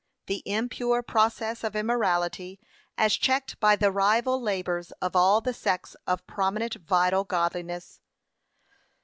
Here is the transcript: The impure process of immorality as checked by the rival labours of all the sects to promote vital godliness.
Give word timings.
The 0.25 0.41
impure 0.47 1.03
process 1.03 1.63
of 1.63 1.75
immorality 1.75 2.59
as 2.97 3.13
checked 3.13 3.59
by 3.59 3.75
the 3.75 3.91
rival 3.91 4.41
labours 4.41 4.91
of 4.93 5.15
all 5.15 5.41
the 5.41 5.53
sects 5.53 5.95
to 6.07 6.17
promote 6.17 6.73
vital 6.73 7.23
godliness. 7.23 7.99